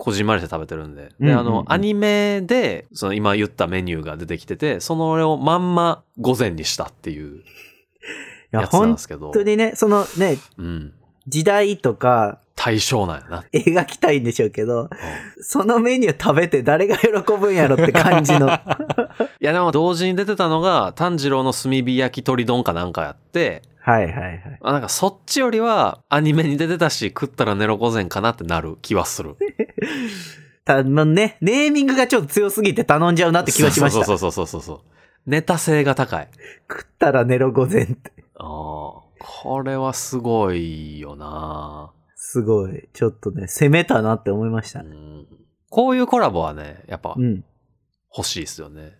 [0.00, 1.10] こじんまりして食べてるんで。
[1.20, 7.42] で、あの、アニメで、その今言ったメニューが出てきてて、そのをまんま午前にしたっていうい
[8.50, 9.30] や、やつなん本ですけど。
[9.30, 10.94] 当にね、そのね、うん。
[11.26, 13.44] 時代とか対象なんやな。
[13.54, 14.88] 描きたいんでしょうけど、うん
[15.42, 18.48] そのメニュー食べて誰が喜ぶんやろって感じの。
[19.40, 24.58] いやでも同時に出てたのが炭治郎の炭火焼き鳥丼かなんかやって、はいはいはい。
[24.60, 29.36] あなんかそっちよりはアニメに出てたし食ったら寝ろ午前かなってなる気はする。
[30.66, 34.04] たぶんね、ネーミングがちょっと強すぎて頼んじゃうなって気がしました。
[34.04, 35.00] そうそうそうそうそうそう。
[35.26, 36.28] ネタ性が高い。
[36.68, 38.12] 食ったら寝ろ午前って。
[38.36, 38.46] ああ、
[39.18, 42.86] これはすごいよなすごい。
[42.92, 44.90] ちょっとね、攻めたなって思いましたうね。
[44.90, 45.26] ん
[45.70, 47.44] こういうコラボはね、やっぱうん。
[48.14, 48.92] 欲しいですよね。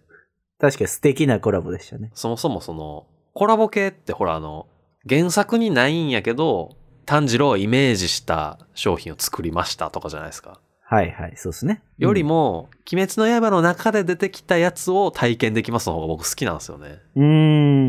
[0.58, 2.10] 確かに素敵なコラボでしたね。
[2.14, 4.68] そもそもその、コラボ系ってほらあの、
[5.06, 10.58] 原作にないんやけど、炭治郎をイメージした商品を作りましたとかじゃないですか。
[10.90, 11.82] はいはい、そうですね。
[11.98, 16.98] よりも、鬼滅の刃の中で出てきたやつを体験できますの方が僕好きなんですよね。
[17.14, 17.22] うん。
[17.22, 17.28] うー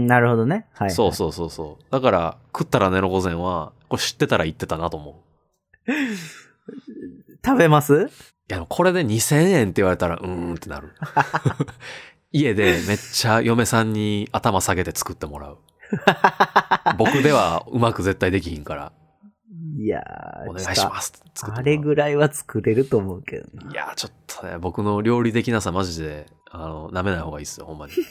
[0.03, 0.67] ん、なるほどね。
[0.73, 0.91] はい、はい。
[0.91, 1.83] そうそうそうそう。
[1.91, 5.23] だから、食ったら寝ろ午前は、これ知ってたら言ってたなと思
[5.87, 5.91] う。
[7.43, 8.03] 食べます？
[8.03, 8.07] い
[8.53, 10.91] や、これで2000円って言われたら、うーんってなる。
[12.31, 15.57] 家でめっちゃ嫁さんに頭下げて作ってもらう。
[16.99, 18.91] 僕ではうまく絶対できひんから、
[19.81, 21.23] いやーお願いします。
[21.41, 23.71] あれぐらいは作れると思うけどな。
[23.71, 27.93] いや、ちょっとね、僕の料理的なさマジで、あの、舐めない方がいいっすよ、ほんまに。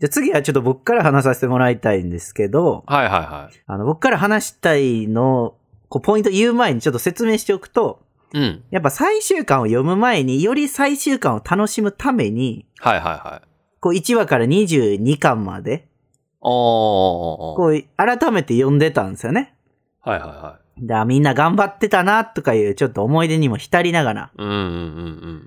[0.00, 3.56] じゃあ次はちょっと僕から話させてもらいたいんですけど、はいはいはい。
[3.66, 5.56] あの、僕から話したいの、
[5.90, 8.00] こう、ポイント言う前にちょっと説明しておくと、
[8.32, 8.64] うん。
[8.70, 13.48] やっぱ最終巻を読む前により最終巻を楽しむために、はいはいはい。
[13.80, 15.89] こう1話から22巻まで。
[16.40, 19.54] こう改めて読んでたんですよね。
[20.00, 24.30] はいはいはだからみんな頑張ってたなとかいうちょっと思い出にも浸りながら。
[24.38, 24.42] い。
[24.42, 24.66] うんうんうんう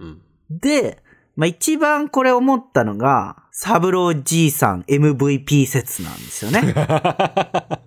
[0.06, 1.02] んで、
[1.36, 6.74] まあ、一番これ思ったのが、サブローじいさん MVP 説なんですよね。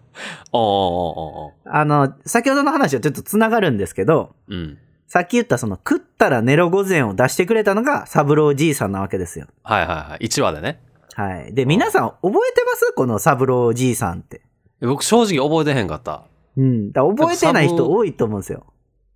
[1.64, 4.79] あの、先ほどの話はちょっと繋がるんですけど、ーうん。
[5.07, 9.47] さっき言ったその食ったらネロ御前を出してくれたのがサブローじいさんなわけですよ。
[9.62, 10.27] はいはいはい。
[10.27, 10.81] 1話でね。
[11.16, 11.55] はい。
[11.55, 12.92] で、皆さん覚えてます？
[12.94, 14.42] このサブローじいさんって。
[14.83, 16.24] 僕正直覚えてへんかった。
[16.59, 16.92] うん。
[16.92, 18.66] だ覚えてない人多いと思うんですよ。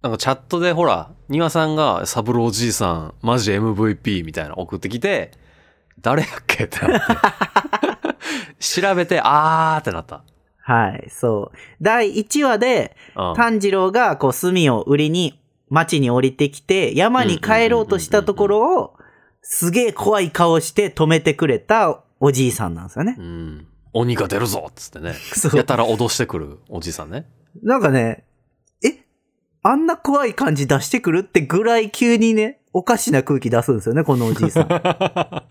[0.00, 5.32] なんかチャットでほら、庭さんがサブローじいさん、マジ MVP みたいなの送ってきて、
[6.00, 7.06] 誰やっけってなって。
[8.80, 10.22] 調べて、あーってなった。
[10.62, 11.06] はい。
[11.10, 11.56] そう。
[11.82, 13.34] 第1話で、うん。
[13.34, 18.94] 炭治郎がこう炭を売りに町に降りてきて、山に帰ろうとしたところを、
[19.42, 23.22] すげえ怖い顔して止めてくれたおじいさんなんですよねう。
[23.22, 23.66] ん。
[23.92, 25.14] 鬼が出るぞっつってね。
[25.55, 27.26] やたら脅してくるおじいさんね。
[27.62, 28.24] なんかね、
[28.85, 29.05] え？
[29.62, 34.70] あんな怖い感じ出してくるってぐらい急にね、おかしな空気出すんですよね、このおじいさん。
[34.72, 35.44] ああ。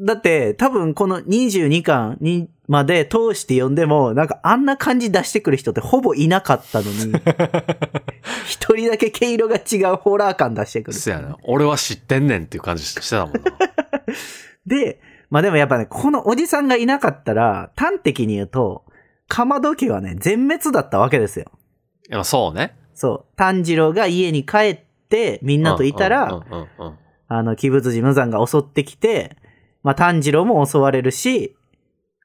[0.00, 7.14] だって、多分この22巻にまで通して読んでも、なんかあんな感じ出してくる人ってほぼいなかったのに、
[8.46, 10.96] 一人だけ毛色が違うホラー感出してくる。
[10.96, 11.38] そやな。
[11.44, 13.40] 俺は知ってんねんっていう感じしてたもんな。
[14.66, 15.00] で、
[15.30, 18.84] まあでもやっぱね、このおじさんがいなかったら、端的に言うと、
[19.28, 21.50] かまど家はね、全滅だったわけですよ。
[22.10, 22.76] いやそうね。
[22.92, 23.36] そう。
[23.36, 26.42] 炭治郎が家に帰って、みんなといたら、
[27.28, 29.36] あの、鬼仏寺無惨が襲ってきて、
[29.82, 31.56] まあ炭治郎も襲われるし、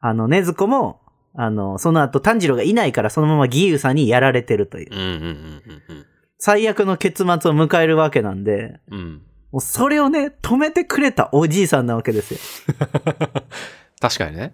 [0.06, 1.00] あの、禰豆子も、
[1.34, 4.94] あの、その後炭治郎がいないからそのまま義勇さんにやられてるという。
[4.94, 6.06] うんうんうんうん
[6.46, 9.00] 最悪の結末を迎えるわけなんで、うん。
[9.00, 9.22] うん。
[9.54, 12.40] もうそれをね、止めてくれたおじいさんなわけですよ。
[14.02, 14.54] 確かにね。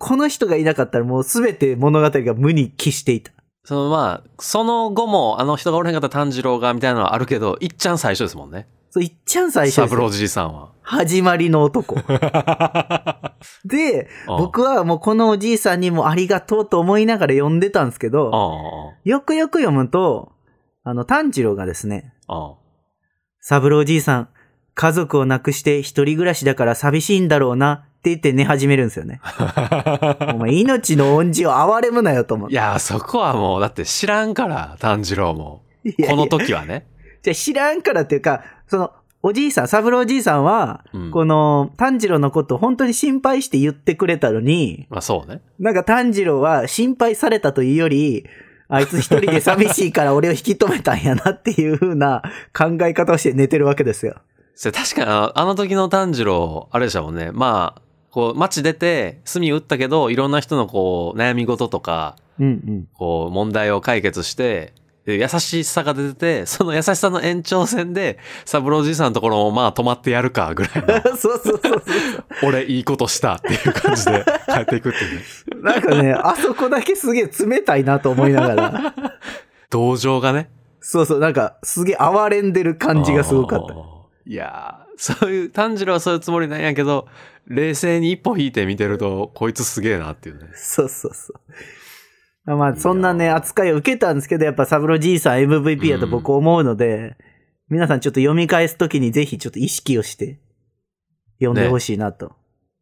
[0.00, 3.30] この人がいなかったらもうすべて物語が無に帰していた。
[3.62, 8.66] そのまあ、その後もあの人がおれへんかった炭治郎がみたいなのはあるけど、いっちゃん最初ですもんね。
[8.92, 10.70] そう、いっちゃん最初でサブローじいさんは。
[10.82, 11.96] 始まりの男。
[13.64, 20.32] で、うん僕はもうこのおじいさんにもありがとうと思いながら読んでたんですけど、あよくよく読むと、
[20.84, 22.12] あの、炭治郎がですね、
[23.40, 24.28] サブローじいさん、
[24.74, 29.20] 家族を亡くして一人暮らしだから寂しいんだろうなって言って寝始めるんですよね。
[29.22, 30.32] あ。
[30.36, 32.52] お前命の恩人を憐れむなよと思って。
[32.52, 35.62] いや、そこはもう、だって知らんから、炭治郎も。
[36.06, 36.86] この時はね。
[37.22, 38.42] じゃあ知らんからっていうか、
[38.72, 38.90] その、
[39.22, 45.42] おじいさん、サブローじいさんは、うんこの炭治郎のことを本当に心配して言ってくれたのに、まあそうね。
[45.58, 48.24] なんか炭治郎は心配されたというより、
[48.68, 52.22] あいつ一人で寂しいから俺を引き止めたんやなっていう風な
[52.56, 54.16] 考え方をして寝てるわけですよ。
[54.54, 57.30] それ確かにあの、あの時の炭治郎、あれでしたもんね。
[57.32, 62.88] まあ、こう、街出て、炭打ったけど、いろんな人のこう、悩み事とか、うんうん。
[62.94, 71.82] こう、問題を解決して、で優しさが出てて、その優しさの延長線で、三郎じいさんのところもまあ止まってやるか、ぐらいの、 そうそうそうそう。
[72.44, 75.72] 俺いいことしたっていう感じで 帰っていくっていうね。
[75.72, 78.94] なんかね、あそこだけすげえ冷たいなと思いながら。
[79.70, 80.50] 同情がね。
[80.80, 83.74] そうそう、なんかすげえ哀れんでる感じがすごかった。
[84.24, 87.08] いやーそういう、炭治郎はそういうつもりなんやけど、
[87.48, 90.50] 冷静に一歩引いて見てると、こいつすげえなっていうね。
[90.54, 91.40] そうそうそう。
[92.44, 97.16] まあ、そんなね、扱いを受けたんですけど、やっぱサブロじいさん MVP やと僕思うので、
[97.68, 100.40] 皆さんちょっと読み返すときにぜひちょっと意識をして
[101.40, 102.32] 読んでほしいなと。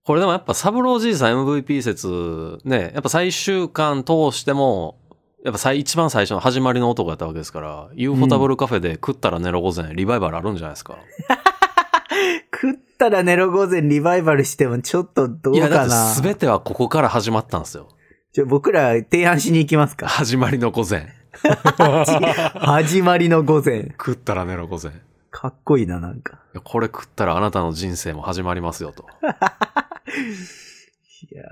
[0.05, 4.99] これでもやっぱサブローじいさん MVP 説、ね、やっぱ最終巻通しても、
[5.45, 10.99] やっぱ最一番最初の始まりの男やったわけですから、UFO タブルカフェで食ったらネロ午前、リバイバルあるんじゃないですか。
[12.53, 16.15] 食ったらネロ午前リバイバルしてもちょっとどういや、だってかな。
[16.15, 17.89] 全てはここから始まったんですよ。
[18.33, 20.07] じゃあ僕ら提案しに行きますか。
[20.07, 21.13] 始まりの午前。
[22.55, 23.89] 始まりの午前。
[23.99, 24.93] 食ったらネロ午前。
[24.93, 24.95] い
[25.33, 26.39] かっこいいな、なんか。
[26.55, 29.05] やこれ食ったらあなたの人生も始まりますよと。
[31.33, 31.43] いや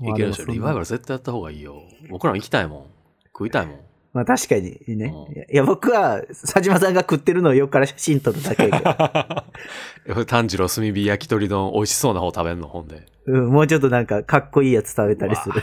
[0.00, 0.46] ーいけるでしょ。
[0.46, 1.82] リバイバル絶対やった方がいいよ。
[2.08, 2.86] 僕らも行きたいもん。
[3.26, 3.80] 食いたいもん。
[4.14, 5.12] まあ確かにね。
[5.14, 8.70] うんいや僕は、佐島さんが食ってるのを横から写真撮るだけ
[10.24, 13.06] 炭治郎炭火焼き鳥丼美味しそうな方食べんの、ほんで。
[13.26, 15.62] うん、もうちょっとなんかかっこいいやつ食べたりする。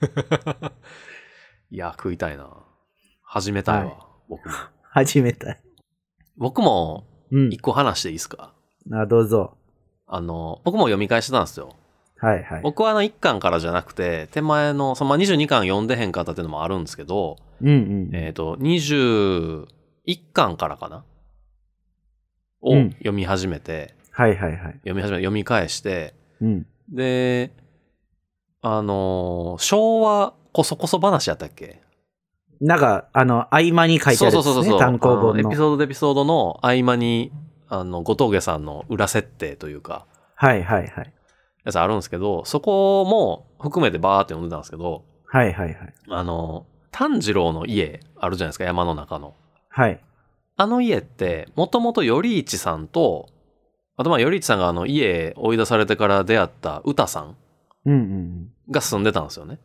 [1.70, 2.48] いや、食いたいな。
[3.22, 3.90] 始めたいわ。
[3.90, 3.96] はい
[4.28, 4.54] 僕も。
[4.90, 5.60] 始めたい。
[6.36, 7.58] 僕もうん一。
[7.60, 8.52] 個話していいですか？
[8.92, 9.56] あ、どうぞ。
[10.06, 11.74] あの、僕も読み返してたんですよ。
[12.18, 12.62] はいはい。
[12.62, 17.72] 僕はあの1巻からじゃなくて、手前の、そのまあ22巻読んでへんかったっていうのもあるんですけど、うんう
[18.10, 18.14] ん。
[18.14, 19.66] えっ、と、21
[20.32, 21.04] 巻からかな？
[22.60, 24.72] をうん読み始めて、はいはいはい。
[24.80, 26.66] 読み始め、読み返して、うん。
[26.90, 27.52] で、
[28.62, 31.80] あのー昭和こそこそ話やったっけ？
[32.60, 34.78] なんか、あの、合間に書いてあるやつですね。
[34.78, 35.56] 単行あの本のエピ。
[35.56, 37.30] ソードとエピソードの合間に、
[37.68, 41.12] あの、後峠さんの裏設定というか、はいはいはい。
[41.64, 45.94] やつあるんですけど、そこも含めてバーって読んでたんですけど、はいはいはい。
[46.08, 49.34] あの、炭治郎の家あるじゃないですか、山の中の。
[49.68, 50.00] はい。
[50.56, 53.28] あの家って、もともと頼一さんと、
[53.96, 57.36] あとまあ頼一さんがあの家追い出されてから出会った歌さんうんうんうん。
[58.70, 59.58] が住んでたんですよね。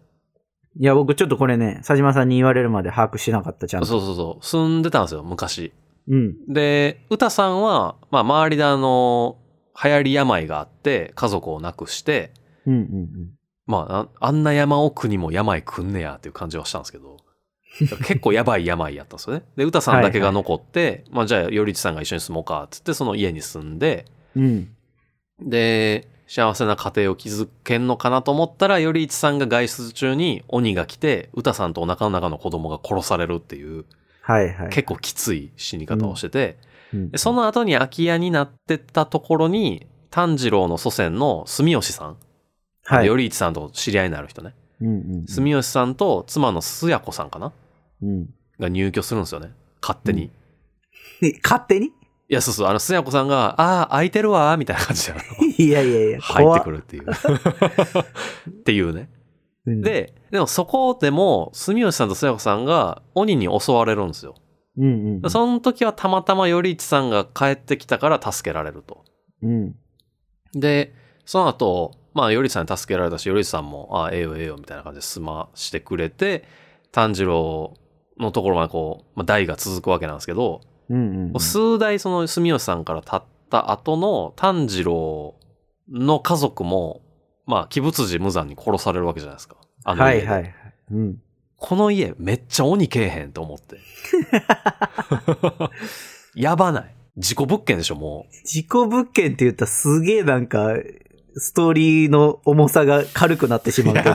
[0.80, 3.88] いや、僕ちょっとこれね、佐島さんに言われるまで把握しなかった、ちゃんと。
[3.88, 4.46] そうそうそう。
[4.46, 5.72] 住んでたんですよ、昔。
[6.08, 6.36] うん。
[6.48, 9.38] で、歌さんは、まあ周りであの、
[9.82, 12.32] 流行り病があって、家族を亡くして、
[12.66, 13.32] うんうんうん。
[13.66, 17.18] まあ、ああんな山奥にも病来んねやっていう感じはしたんですけど、
[18.06, 19.44] 結構やばい病やったんですよね。
[19.56, 24.70] で、歌さんだけが残って、まあじゃあ、頼一さんが一緒に住もうか、つってその家に住んで、うん。
[25.40, 33.86] で、幸せな家庭を築けんのかなと思ったら、頼一さんが外出中に鬼が来て、歌さんとお腹の中の子供が殺されるっていう、
[34.22, 34.70] はいはい。
[34.70, 36.58] 結構きつい死に方をしてて、
[36.94, 42.18] うんでその後に空き家になってったところに、炭治郎の祖先の住吉さん、
[42.86, 43.08] はい。
[43.08, 44.54] 頼一さんと知り合いになる人ね。
[44.80, 44.92] うんう
[45.24, 47.52] ん住吉さんと妻の須也子さんかな？
[48.02, 48.30] うん。
[48.60, 49.52] が入居するんですよね。
[49.82, 50.30] 勝手に。
[51.44, 51.88] 勝手に？
[51.88, 51.92] い
[52.34, 55.14] や、そうそう、あの、須也子さんが、ああ、空いてるわ、みたいな感じで
[55.64, 56.78] いやいやいや、入ってくる。
[56.78, 57.06] るっていう。
[58.50, 59.10] っていうね。
[59.66, 64.36] うん、で、でもそこでも、住吉さんと須也子さんが鬼に襲われるんですよ。
[64.78, 65.30] うんうんうん。
[65.30, 69.06] その時はたまたま頼一さんが帰ってきたから助けられると。
[69.42, 69.76] うん。
[70.54, 70.94] で、
[71.26, 76.46] その後、まあ、頼一さんに助けられたし、頼一さんも、ああ、ええよええよ、みたいな感じで済ましてくれて、
[76.92, 77.74] 炭治郎
[78.20, 81.40] のところまでこう、まあ、代が続くわけなんですけど、うんうんうん。
[81.40, 85.36] 数代その住吉さんから経った後の炭治郎
[85.92, 87.02] の家族も、
[87.46, 89.58] まあ、鬼仏寺無惨に殺されるわけじゃないですか。
[89.84, 90.54] あのはいはいはい。
[90.92, 91.18] うん。
[91.58, 93.78] この家めっちゃ鬼けえへんと思って。
[96.36, 96.96] やばない。
[97.18, 100.74] 事故物件でしょ、も事故物件って言ったらすげえなんか、
[101.36, 103.86] ストーリーの重さが軽くなってしう。
[103.86, 104.14] まうけど。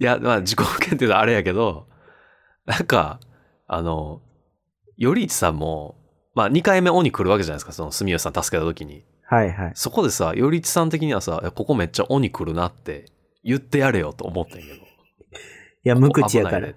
[0.00, 1.86] いや、まあ、事故物件って言うとあれやけど、
[2.66, 3.20] なんか、
[3.66, 4.22] あの、
[5.00, 5.96] 頼一さんも、
[6.34, 9.04] まあ、2回目鬼来るわけじゃないですか、その住吉さん助けた時に。
[9.24, 9.72] はいはい。
[9.74, 13.06] そこでさ、頼一さん的にはさ、ここめっちゃ鬼来るなって
[13.44, 14.74] 言ってやれよと思ってんけど。
[14.74, 14.78] い
[15.84, 16.68] や、無口やから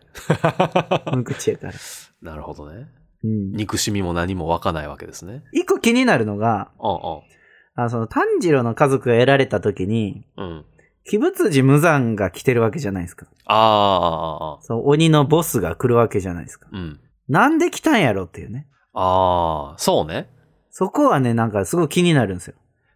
[1.15, 1.73] 無口やから。
[2.21, 2.88] なるほどね。
[3.23, 3.51] うん。
[3.53, 5.43] 憎しみも何も湧かないわけですね。
[5.53, 7.31] 一個気になるのが、うん
[7.73, 10.45] あその炭治郎の家族が得られた時に、うん。
[10.45, 10.65] うん。
[11.07, 13.27] 鬼仏寺無惨が来てるわけじゃないですか。
[13.45, 14.62] ああ、ああ、ああ。
[14.62, 16.67] そう、鬼のボスが来るわけじゃないですか。
[16.71, 16.99] うん。
[17.31, 18.67] なんで来たんやろっていうね。
[18.93, 20.27] ああ、そうね。
[20.69, 22.55] そこはね、なんかすごい気になるんですよ。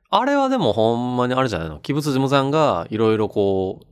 [0.09, 1.75] あれはでもほんまにあれじゃないの？
[1.75, 3.85] 鬼仏寺無惨がいろいろこう、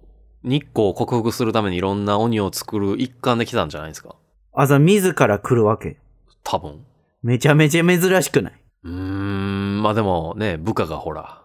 [0.48, 4.18] 日光を克服するためにいろんな鬼を作る一環で来たんじゃないですか？
[4.54, 5.96] あざ、自ら来るわけ。
[6.44, 6.86] 多分。
[7.24, 8.54] めちゃめちゃ珍しくない？
[8.84, 11.42] うーん、まあでもね、部下がほら。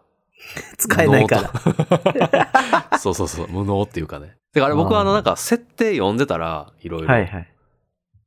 [0.76, 2.50] 使えないから。
[2.90, 2.98] ら。
[2.98, 4.36] そうそうそう、無能っていうかね。
[4.52, 7.08] てかあれ僕はあのなんか設定読んでたら、いろいろ。
[7.08, 7.54] はいはい。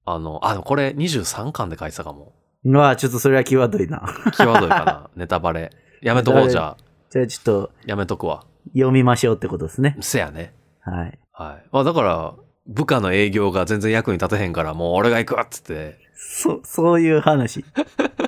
[0.05, 2.33] あの、あ、でもこれ23巻で書いてたかも。
[2.63, 4.03] うわちょっとそれは際どいな。
[4.33, 5.09] 際どいかな。
[5.15, 5.71] ネタバレ。
[6.01, 6.77] やめとこう、じゃあ。
[7.09, 8.45] じゃあちょっとやめとくわ。
[8.73, 9.97] 読みましょうってことですね。
[10.01, 10.53] せやね。
[10.81, 11.19] はい。
[11.33, 11.69] はい。
[11.71, 12.35] まあだから、
[12.67, 17.65] 部下の営業が全然役に立てへんから、もう俺が行くわっつって、そ、そういう話。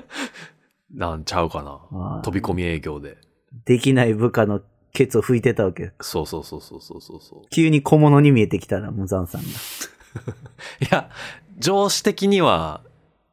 [0.93, 2.21] なんちゃうかな。
[2.23, 3.17] 飛び込み営業で。
[3.65, 4.61] できない部下の
[4.93, 5.91] ケツを拭いてたわけ。
[6.01, 7.49] そうそうそうそうそうそうそう。
[7.49, 9.47] 急に小物に見えてきたら、無惨さんが。
[10.81, 11.09] いや、
[11.57, 12.81] 上司的には、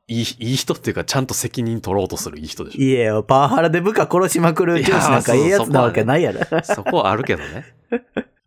[0.09, 6.41] いい、いい人っていうか、ちゃんと責任取ろうとするいい人でしいやパワハラで部下殺しまくる上司なんかいやええやつなわけないやろ。
[6.41, 6.45] ょ。
[6.65, 7.65] そこはあるけどね。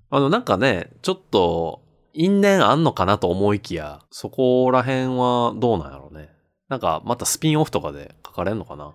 [0.09, 1.81] あの、なんかね、ちょっと、
[2.13, 6.29] 因縁あんのかなと思いきや、そこら辺はどうなんやろうね。
[6.69, 8.93] なんか、またスピンオフとかで書かれんのかな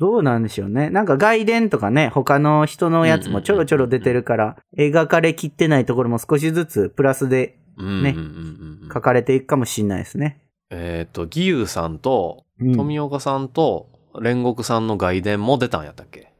[0.00, 0.88] どうなんでしょうね。
[0.88, 10.40] なんか外伝とかね、他の人のやつもちょろちょろ出てるから、描かれきってないところも少しずつプラスでねうんうんうんうんうん書かれていくかもしんないですね。
[10.70, 16.32] えっ、と、義勇さんと、うん富岡さんと、煉獄さんの外伝も出たんやったっけ？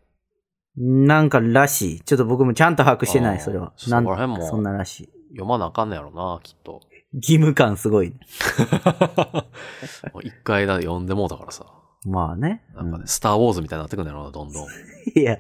[0.77, 2.01] なんからしい。
[2.01, 3.73] ちょっと僕もちゃんと把握してない、それは。
[3.77, 5.09] そなんこら辺もそんならしい。
[5.31, 6.81] 読まなあかんねやろな、きっと。
[7.15, 8.15] 義務感すごい。
[10.23, 11.67] 一回だ読んでもうたからさ。
[12.07, 12.63] まあね。
[12.75, 14.65] なんかね、うスターウォーズみたいになってくんだろうな、どんどん。
[14.65, 14.67] ん
[15.15, 15.39] いや、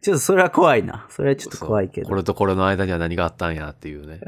[0.00, 1.06] ちょっとそれは怖いな。
[1.10, 2.08] それはちょっと怖いけど。
[2.08, 4.20] これとこれの間には何があったんやっていうね。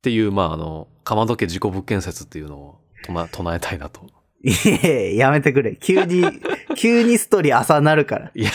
[0.00, 4.00] っていう、まあ、あの、かまど家事故物件説っていうのを唱唱えたいなと。
[4.42, 4.50] い
[4.82, 5.76] やいややめてくれ。
[5.76, 6.24] 急に、
[6.74, 8.30] 急にストーリー朝なるから。
[8.34, 8.50] いや、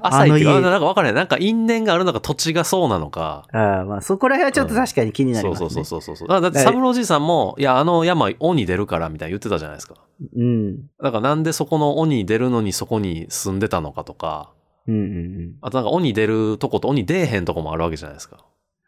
[0.00, 1.14] 朝行っなんか分からない。
[1.14, 3.46] なんか因縁があるのか土地がそうなのか。
[3.52, 5.68] ああまあそこら辺はちょっと確かに気になりそうますね。
[5.68, 6.28] そうそうそうそう。
[6.28, 9.94] だだって、サブローじいさんも、いや、あの山、鬼出るからみたいな言ってたじゃないですか。
[10.36, 10.76] うん。
[11.02, 14.50] だからなんでそこの鬼出るのにそこに住んでたのかとか、
[14.86, 15.54] うんうんうん。
[15.62, 18.44] あとなんか鬼出るとこと鬼出えへんとこもあるわけじゃないですか。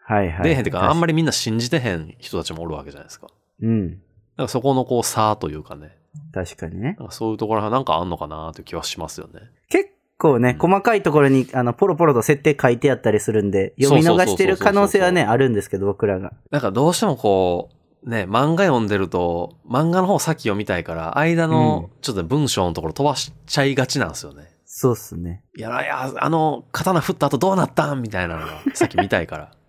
[0.08, 0.42] はいはい。
[0.44, 1.12] 出えへんっていうか、あんまり。
[1.12, 3.26] りみんな信じてへん人たちもおるわけじゃないですか。
[3.60, 3.90] うん。
[3.90, 4.02] だか
[4.44, 5.98] らそこのこう差というかね。
[6.32, 6.96] 確かにね。
[7.10, 9.40] そういうところはなんかあんのかなという気はしますよね。
[9.68, 16.32] 結構ね、うん細かいところに、あの、ポロポロと設定書いてあったりするんで、読み逃してる可能性はね、あるんですけど、僕らが。
[16.50, 17.68] なんかどうしてもこ
[18.04, 24.44] う、ね、漫画読んでると、漫画の方先読みたいから、間のちょっとね文章のところ飛ばしちゃいがちなんですよね。
[24.64, 25.42] そうっすね。
[25.56, 28.00] いや、いや、あの、刀振った後どうなったん？
[28.02, 29.52] みたいなのが、さっき見たいから。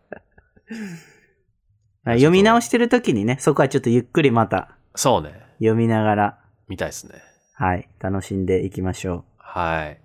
[2.05, 5.33] 読み直してる時にね、そこはちょっとゆっくりまたそうね。
[5.59, 7.21] 読みながら、見たいですね。
[7.53, 9.99] はい、楽しんでいきましょはい。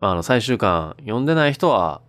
[0.00, 2.00] まあ、あの、最終巻、読んでない人は、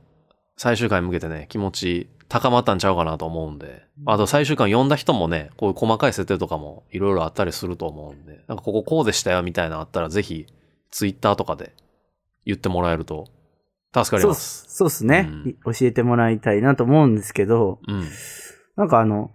[0.57, 3.83] 最終回に向けてね、気持ち高まったんちゃうかなと思うんで。
[4.05, 10.45] あと、最終巻読んだ人もね、こういう細かい設定とかもいろいろあったりすると思うんで、なんかこここうでしたよみたいなのあったら、ぜひ、
[10.91, 11.73] ツイッターとかで
[12.45, 13.27] 言ってもらえると、
[13.93, 14.65] 助かります。
[14.67, 15.29] すそうっすね、
[15.65, 18.01] 教えてもらいたいなと思うんですけど、うん。
[18.01, 18.03] い
[18.77, 19.31] なんかあの、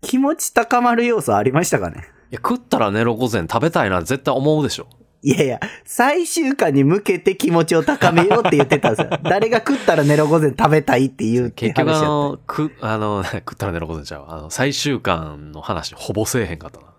[0.00, 2.04] 気持ち高まる要素ありましたかね？
[2.30, 4.86] や、食ったらネロ午前食べたいな絶対思うでしょ。
[5.20, 9.18] いやいや、最終回に向けて気持ちを高めようって言ってたんですよ。
[9.24, 14.36] 誰が食ったらネロ午前食べたいって言う結局あの、く、あの、 食ったらネロ午前ちゃうわ。
[14.36, 16.86] あの、最終巻の話ほぼせえへんかったな。
[16.86, 16.92] た。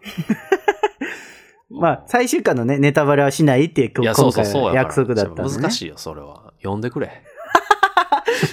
[1.71, 4.83] まあ、最終回のね、ネタバレはしないっていう今そうそう回そうやから。
[4.83, 5.61] は約束だったんで、ね。
[5.61, 6.48] 難しいよ、それは。
[6.59, 7.23] 読んでくれ。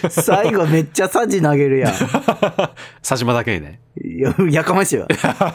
[0.11, 1.93] 最後めっちゃサジ投げるやん。
[3.03, 3.81] 佐島だけにね。
[4.03, 5.07] いや、やかましいわ。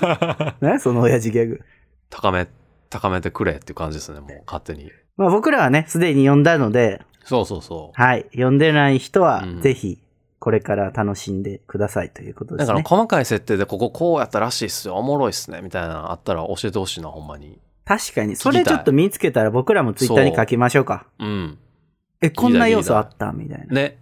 [0.62, 0.80] ね？
[0.80, 1.62] その親父ギャグ。
[2.10, 2.47] 高め、
[2.89, 4.91] 高めてくれっていう感じですね、もう勝手に。
[5.18, 8.02] まあ僕らはね、すでに読んだので、そうそうそう。
[8.02, 8.26] はい。
[8.32, 9.99] 読んでない人はうん、ぜひ、
[10.39, 12.82] これから楽しんでくださいということでだから。
[12.84, 17.60] 細かい設定でこここうやったらしいっすよ、おもろいっすね、みたいなのあったら教えてほしいな、ほんまに。
[17.86, 21.06] 確かに、それちょっと見つけたら僕らもツイッターに書きましょうか。
[21.20, 21.58] うん。
[22.22, 23.74] え、こんな要素あったみたいな。
[23.74, 23.97] ね。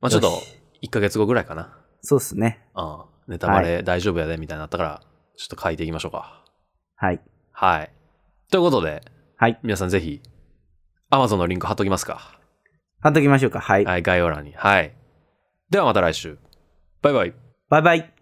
[0.00, 1.78] まあちょっとよし、1ヶ月後ぐらいかな。
[2.00, 2.66] そうっすね。
[2.76, 3.04] うん。
[3.32, 5.02] ネタバレ大丈夫やで、みたいになったから、
[5.36, 6.44] ちょっと書いていきましょうか。
[6.96, 7.20] はい。
[7.52, 7.92] はい。
[8.50, 9.02] ということで、
[9.36, 9.58] はい。
[9.62, 10.22] 皆さんぜひ、
[11.10, 12.38] Amazon のリンク貼っときますか。
[13.00, 13.60] 貼っときましょうか。
[13.60, 13.84] はい。
[13.84, 14.52] はい、概要欄に。
[14.52, 14.94] はい。
[15.70, 16.38] ではまた来週。
[17.02, 17.34] バイバイ。
[17.68, 18.17] バイバイ。